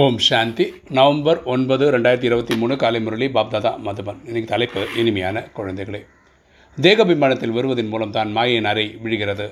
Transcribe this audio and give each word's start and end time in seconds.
ஓம் 0.00 0.18
சாந்தி. 0.26 0.64
November 0.96 1.40
ஒன்பது 1.52 1.84
ரெண்டாயிரத்தி 1.94 2.26
இருபத்தி 2.28 2.54
மூணு 2.60 2.74
காலை 2.82 3.00
முரளி 3.06 3.26
பாப்தாதா 3.34 3.72
மதுபன். 3.86 4.20
இன்னைக்கு 4.28 4.48
தலைப்பு 4.52 4.82
இனிமையான 5.00 5.42
குழந்தைகளே. 5.56 6.00
தேகபிமானத்தில் 6.84 7.52
வருவதன் 7.56 7.90
மூலம் 7.92 8.14
தான் 8.14 8.30
மாயின் 8.36 8.68
அறை 8.70 8.84
விழுகிறது. 9.02 9.46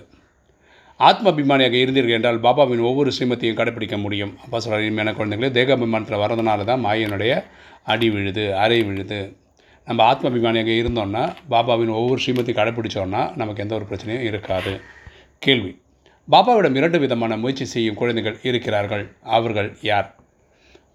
ஆத்மாபிமானியாக 1.09 1.77
இருந்தீர்கள் 1.83 2.17
என்றால் 2.19 2.41
பாபாவின் 2.47 2.83
ஒவ்வொரு 2.91 3.11
ஸ்ரீமத்தையும் 3.17 3.59
கடைப்பிடிக்க 3.59 3.97
முடியும். 4.05 4.33
அப்பா 4.45 4.59
சொல்கிற 4.59 4.81
இனிமையான 4.85 5.13
குழந்தைகளே 5.19 5.51
தேகாபிமானத்தில் 5.59 6.23
வரதுனால 6.25 6.65
தான் 6.71 6.85
மாயினுடைய 6.87 7.35
அடி 7.95 8.09
விழுது 8.15 8.47
அறை 8.63 8.83
விழுது. 8.83 9.21
நம்ம 9.87 10.07
ஆத்மாபிமானியாக 10.13 10.73
இருந்தோம்னா 10.83 11.25
பாபாவின் 11.55 11.93
ஒவ்வொரு 11.99 12.23
ஸ்ரீமத்தையும் 12.27 12.61
கடைப்பிடிச்சோன்னா 12.61 13.25
நமக்கு 13.43 13.63
எந்த 13.67 13.77
ஒரு 13.81 13.89
பிரச்சனையும் 13.91 14.27
இருக்காது. 14.31 14.73
கேள்வி 15.39 15.75
பாபாவிடம் 16.29 16.79
இரண்டு 16.81 16.99
விதமான 17.05 17.37
முயற்சி 17.37 17.69
செய்யும் 17.75 18.01
குழந்தைகள் 18.01 18.39
இருக்கிறார்கள். 18.43 19.05
அவர்கள் 19.39 19.71
யார்? 19.91 20.11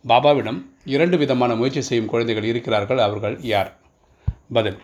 பாபாவிடம் 0.08 0.58
இரண்டு 0.86 1.18
விதமான 1.18 1.56
முயற்சி 1.56 1.82
செய்யும் 1.82 2.08
குழந்தைகள் 2.08 2.44
இருக்கிறார்கள். 2.44 2.98
அவர்கள் 2.98 3.36
யார்? 3.42 3.78
பதில். 4.54 4.78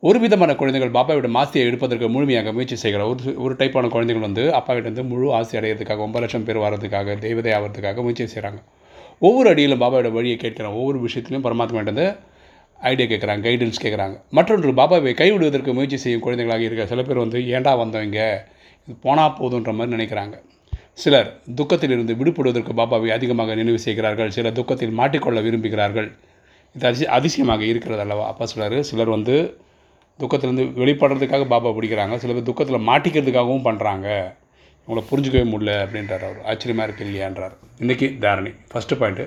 ஒரு 0.00 0.18
விதமான 0.18 0.54
குழந்தைகள் 0.54 0.90
பாப்பாவிடம் 0.90 1.36
ஆசையை 1.36 1.70
எடுப்பதற்கு 1.70 2.08
முழுமையாக 2.08 2.52
முயற்சி 2.52 2.76
செய்கிற 2.76 3.06
ஒரு 3.06 3.40
ஒரு 3.40 3.54
டைப்பான 3.54 3.88
குழந்தைகள் 3.88 4.24
வந்து 4.24 4.44
அப்பாவிடந்து 4.50 5.02
முழு 5.06 5.32
ஆசை 5.32 5.60
அடையிறதுக்காக 5.60 5.98
ஒன்பது 5.98 6.20
லட்சம் 6.20 6.44
பேர் 6.44 6.56
வர்றதுக்காக 6.56 7.18
தெய்வதை 7.18 7.52
ஆகிறதுக்காக 7.52 7.96
முயற்சி 7.96 8.24
செய்கிறாங்க 8.24 8.60
ஒவ்வொரு 9.18 9.48
அடியிலும் 9.50 9.80
பாபாவோட 9.80 10.10
வழியை 10.12 10.38
கேட்குறாங்க. 10.42 10.74
ஒவ்வொரு 10.74 10.98
விஷயத்திலையும் 11.06 11.46
பரமாத்மாட்டது 11.48 12.16
ஐடியா 12.80 13.08
கேட்குறாங்க 13.08 13.42
கைடன்ஸ் 13.48 13.82
கேட்குறாங்க. 13.82 14.16
மற்றொன்று 14.30 14.72
பாபாவை 14.72 15.12
கைவிடுவதற்கு 15.14 15.72
முயற்சி 15.72 15.96
செய்யும் 15.96 16.20
குழந்தைகளாக 16.20 16.64
இருக்க 16.64 16.86
சில 16.86 17.02
பேர் 17.02 17.16
வந்து 17.16 17.48
ஏண்டா 17.48 17.74
வந்தவங்க? 17.74 18.48
இது 18.86 18.96
போனால் 19.00 19.36
போதுன்ற 19.40 19.74
மாதிரி 19.74 19.96
நினைக்கிறாங்க. 19.96 20.36
சிலர் 20.98 21.28
துக்கத்திலிருந்து 21.58 22.12
விடுபடுவதற்கு 22.20 22.72
பாபாவை 22.80 23.08
அதிகமாக 23.16 23.54
நினைவு 23.60 23.78
செய்கிறார்கள் 23.84 24.32
சிலர் 24.36 24.56
துக்கத்தில் 24.58 24.96
மாட்டிக்கொள்ள 24.98 25.38
விரும்புகிறார்கள். 25.46 26.08
இது 26.76 26.86
அதிசய 26.88 27.08
அதிசயமாக 27.16 27.62
இருக்கிறது 27.70 28.02
அல்லவா? 28.04 28.24
அப்போ 28.32 28.46
சிலர் 28.52 28.76
சிலர் 28.90 29.12
வந்து 29.16 29.36
துக்கத்திலேருந்து 30.20 30.66
வெளிப்படுறதுக்காக 30.80 31.46
பாபா 31.52 31.70
பிடிக்கிறாங்க 31.76 32.16
சில 32.22 32.32
பேர் 32.36 32.48
துக்கத்தில் 32.50 32.86
மாட்டிக்கிறதுக்காகவும் 32.88 33.66
பண்ணுறாங்க 33.68 34.08
இவங்களை 34.82 35.02
புரிஞ்சுக்கவே 35.10 35.44
முடியல 35.52 35.72
அப்படின்றார் 35.84 36.26
அவர். 36.28 36.40
ஆச்சரியமாக 36.50 36.86
இருக்கு 36.88 37.06
இல்லையான்றார். 37.08 37.54
இன்றைக்கி 37.82 38.06
தாரணி 38.24 38.52
ஃபஸ்ட்டு 38.72 38.98
பாயிண்ட்டு 39.00 39.26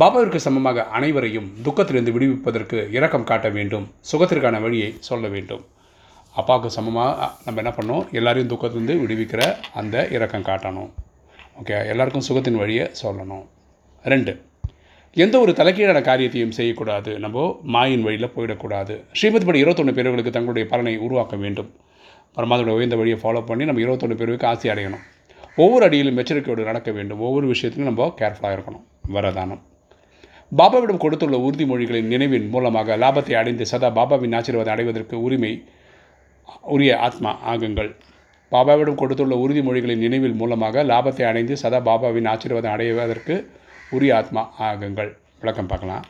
பாபாவிற்கு 0.00 0.40
சமமாக 0.46 0.84
அனைவரையும் 0.98 1.48
துக்கத்திலிருந்து 1.66 2.14
விடுவிப்பதற்கு 2.16 2.78
இரக்கம் 2.98 3.28
காட்ட 3.30 3.48
வேண்டும் 3.58 3.86
சுகத்திற்கான 4.10 4.60
வழியை 4.66 4.90
சொல்ல 5.10 5.26
வேண்டும். 5.34 5.62
அப்பாவுக்கு 6.40 6.68
சமமாக 6.76 7.28
நம்ம 7.46 7.60
என்ன 7.62 7.72
பண்ணோம் 7.78 8.04
எல்லாரையும் 8.18 8.50
துக்கத்துலேருந்து 8.52 8.94
விடுவிக்கிற 9.02 9.42
அந்த 9.80 9.96
இறக்கம் 10.16 10.46
காட்டணும். 10.48 10.90
ஓகே 11.60 11.76
எல்லாருக்கும் 11.92 12.26
சுகத்தின் 12.28 12.58
வழியை 12.60 12.84
சொல்லணும். 13.02 13.44
ரெண்டு 14.04 14.32
எந்த 15.22 15.34
ஒரு 15.44 15.52
தலைக்கீழான 15.58 16.00
காரியத்தையும் 16.08 16.54
செய்யக்கூடாது. 16.58 17.10
நம்ம 17.24 17.38
மாயின் 17.74 18.04
வழியில் 18.06 18.32
போயிடக்கூடாது. 18.36 18.94
ஸ்ரீமதி 19.18 19.46
படி 19.48 19.58
இருபத்தொன்று 19.64 19.94
பேர்களுக்கு 19.98 20.32
தங்களுடைய 20.36 20.66
பலனை 20.70 20.94
உருவாக்க 21.06 21.36
வேண்டும். 21.42 21.68
பரமாதோட 22.36 22.70
உயர்ந்த 22.78 22.96
வழியை 23.00 23.18
ஃபாலோ 23.22 23.42
பண்ணி 23.50 23.64
நம்ம 23.64 23.82
இருபத்தொன்று 23.84 24.16
பேருக்கு 24.20 24.48
ஆசை 24.52 24.70
அடையணும். 24.74 25.04
ஒவ்வொரு 25.62 25.84
அடியிலும் 25.88 26.18
எச்சரிக்கையோடு 26.22 26.62
நடக்க 26.70 26.90
வேண்டும். 26.98 27.20
ஒவ்வொரு 27.26 27.46
விஷயத்திலும் 27.52 27.90
நம்ம 27.90 28.08
கேர்ஃபுல்லாக 28.20 28.56
இருக்கணும். 28.56 28.84
வரதானம். 29.16 29.60
பாபாவிடம் 30.60 31.02
கொடுத்துள்ள 31.04 31.36
உறுதிமொழிகளின் 31.46 32.10
நினைவின் 32.14 32.48
மூலமாக 32.54 32.96
லாபத்தை 33.02 33.34
அடைந்து 33.42 33.66
சதா 33.66 33.90
பாபாவின் 33.98 34.36
ஆசீர்வாதம் 34.38 34.74
அடைவதற்கு 34.74 35.16
உரிமை 35.26 35.52
உரிய 36.74 36.92
ஆத்மா 37.06 37.30
ஆகுங்கள். 37.52 37.90
பாபாவிடம் 38.52 38.98
கொடுத்துள்ள 39.00 39.34
உறுதிமொழிகளின் 39.44 40.02
நினைவில் 40.06 40.38
மூலமாக 40.40 40.82
லாபத்தை 40.90 41.24
அடைந்து 41.30 41.54
சதா 41.62 41.80
பாபாவின் 41.88 42.28
ஆசீர்வாதம் 42.32 42.74
அடைவதற்கு 42.74 43.36
உரிய 43.96 44.12
ஆத்மா 44.20 44.42
ஆகுங்கள். 44.68 45.10
விளக்கம் 45.42 45.70
பார்க்கலாம். 45.70 46.04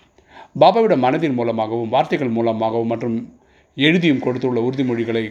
பாபாவிடம் 0.62 1.04
மனதின் 1.06 1.36
மூலமாகவும் 1.38 1.92
வார்த்தைகள் 1.94 2.34
மூலமாகவும் 2.38 2.90
மற்றும் 2.92 3.16
எழுதியும் 3.76 4.22
கொடுத்துள்ள 4.24 4.60
உறுதிமொழிகளை 4.68 5.24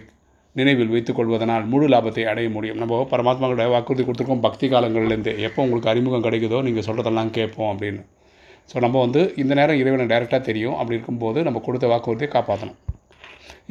நினைவில் 0.60 0.94
வைத்துக் 0.94 1.18
கொள்வதனால் 1.18 1.66
முழு 1.72 1.86
லாபத்தை 1.92 2.24
அடைய 2.32 2.48
முடியும். 2.56 2.80
நம்ம 2.82 3.04
பரமாத்மாவோட 3.12 3.68
வாக்குறுதி 3.74 4.04
கொடுத்துருக்கோம். 4.06 4.46
பக்தி 4.48 4.66
காலங்கள்லேருந்து 4.74 5.34
எப்போ 5.48 5.60
உங்களுக்கு 5.66 5.92
அறிமுகம் 5.92 6.26
கிடைக்குதோ 6.26 6.58
நீங்கள் 6.68 6.88
சொல்கிறதெல்லாம் 6.88 7.32
கேட்போம் 7.38 7.70
அப்படின்னு. 7.74 8.02
ஸோ 8.72 8.78
நம்ம 8.86 8.98
வந்து 9.06 9.22
இந்த 9.42 9.54
நேரம் 9.60 9.80
இறைவனை 9.82 10.08
டைரெக்டாக 10.12 10.42
தெரியும். 10.50 10.76
அப்படி 10.80 10.98
இருக்கும்போது 10.98 11.40
நம்ம 11.50 11.62
கொடுத்த 11.68 11.88
வாக்குறுதியை 11.94 12.30
காப்பாற்றணும் 12.36 12.80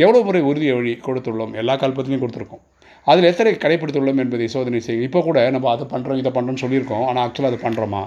எவ்வளோ 0.03 0.21
முறை 0.29 0.41
உறுதி 0.51 0.69
வழி 0.77 0.93
கொடுத்துள்ளோம்? 1.09 1.53
எல்லா 1.63 1.75
கல்பத்திலையும் 1.83 2.23
கொடுத்துருக்கோம். 2.25 2.63
அதில் 3.11 3.29
எத்தனை 3.33 3.51
கடைப்பிடித்துள்ளோம் 3.65 4.21
என்பதை 4.23 4.47
சோதனை 4.55 4.81
செய்யும் 4.87 5.07
இப்போ 5.09 5.21
கூட 5.29 5.39
நம்ம 5.57 5.69
அதை 5.75 5.87
பண்ணுறோம் 5.93 6.21
இதை 6.23 6.33
பண்ணுறோம்னு 6.37 6.63
சொல்லியிருக்கோம். 6.65 7.05
ஆனால் 7.11 7.23
ஆக்சுவலாக 7.27 7.53
அது 7.53 7.65
பண்ணுறோமா 7.67 8.03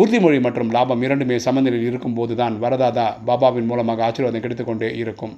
உறுதிமொழி 0.00 0.38
மற்றும் 0.44 0.70
லாபம் 0.76 1.02
இரண்டுமே 1.06 1.36
சமநிலையில் 1.46 1.88
இருக்கும்போது 1.90 2.32
தான் 2.40 2.54
வரதாதா 2.62 3.04
பாபாவின் 3.28 3.68
மூலமாக 3.70 4.04
ஆசீர்வாதம் 4.06 4.44
கிடைத்துக்கொண்டே 4.44 4.88
இருக்கும். 5.02 5.34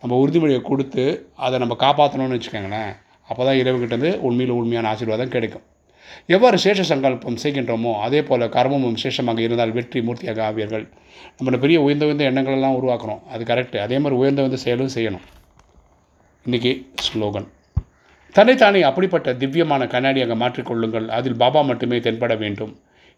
நம்ம 0.00 0.16
உறுதிமொழியை 0.22 0.60
கொடுத்து 0.70 1.04
அதை 1.46 1.56
நம்ம 1.62 1.76
காப்பாற்றணும்னு 1.84 2.38
வச்சுக்கோங்களேன் 2.38 2.92
அப்போ 3.30 3.42
தான் 3.48 3.60
இறைவன்கிட்டேருந்து 3.62 4.12
உண்மையில் 4.28 4.56
உண்மையான 4.60 4.88
ஆசீர்வாதம் 4.92 5.34
கிடைக்கும். 5.36 5.64
எவ்வாறு 6.34 6.56
சேஷ 6.64 6.80
சங்கல்பம் 6.90 7.38
செய்கின்றோமோ 7.42 7.92
அதே 8.06 8.20
போல் 8.28 8.44
கர்மமும் 8.56 8.98
சேஷமாக 9.02 9.40
இருந்தால் 9.46 9.74
வெற்றி 9.78 10.00
மூர்த்தியாக 10.06 10.40
ஆவீர்கள். 10.48 10.84
நம்ம 11.38 11.58
பெரிய 11.64 11.78
உயர்ந்த 11.86 12.06
உயர்ந்த 12.08 12.28
எண்ணங்களெல்லாம் 12.30 12.76
உருவாக்கணும் 12.78 13.22
அது 13.34 13.44
கரெக்டு 13.50 13.78
அதே 13.86 13.98
மாதிரி 14.02 14.18
உயர்ந்த 14.22 14.42
உயர்ந்த 14.44 14.60
செயலும் 14.64 14.92
செய்யணும். 14.96 15.24
இன்றைக்கி 16.46 16.72
ஸ்லோகன் 17.06 17.48
தன்னைத்தானே 18.36 18.80
அப்படிப்பட்ட 18.88 19.28
திவ்யமான 19.42 19.86
கண்ணாடியாக 19.94 20.34
மாற்றிக்கொள்ளுங்கள் 20.42 21.06
அதில் 21.18 21.40
பாபா 21.42 21.60
மட்டுமே 21.70 21.98
தென்பட 22.06 22.34
வேண்டும். 22.42 22.72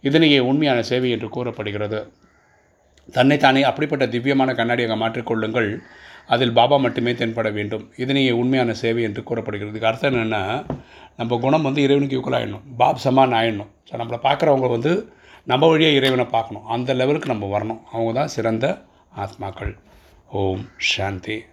இதனையே 0.08 0.38
உண்மையான 0.50 0.78
சேவை 0.90 1.10
என்று 1.16 1.28
கூறப்படுகிறது. 1.36 2.00
தன்னைத்தானே 3.08 3.62
அப்படிப்பட்ட 3.62 4.06
திவ்யமான 4.06 4.54
கண்ணாடியாக 4.54 4.96
மாற்றிக்கொள்ளுங்கள். 5.02 5.80
அதில் 6.26 6.52
பாபா 6.52 6.76
மட்டுமே 6.76 7.12
தென்பட 7.12 7.52
வேண்டும். 7.52 7.90
இதனையே 7.96 8.30
உண்மையான 8.30 8.72
சேவை 8.72 9.02
என்று 9.02 9.22
கூறப்படுகிறது. 9.22 9.72
இதுக்கு 9.72 9.90
அர்த்தம் 9.90 10.12
என்னென்னா 10.12 10.42
நம்ம 11.16 11.38
குணம் 11.38 11.62
வந்து 11.62 11.82
இறைவனுக்கு 11.82 12.18
ஈக்குவல் 12.18 12.54
பாப் 12.76 13.02
சமான் 13.04 13.36
ஆயிடணும். 13.40 13.72
ஸோ 13.88 13.94
நம்மளை 14.00 14.20
பார்க்குறவங்க 14.28 14.68
வந்து 14.68 14.92
நம்ம 15.44 15.68
வழியாக 15.68 15.96
இறைவனை 15.96 16.24
பார்க்கணும். 16.24 16.66
அந்த 16.66 16.94
லெவலுக்கு 16.94 17.32
நம்ம 17.32 17.58
வரணும். 17.58 17.80
அவங்க 17.92 18.12
தான் 18.12 18.34
சிறந்த 18.36 18.66
ஆத்மாக்கள். 19.16 19.74
ஓம் 20.28 20.68
சாந்தி. 20.76 21.44